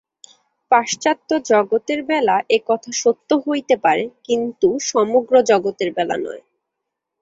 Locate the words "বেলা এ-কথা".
2.03-2.91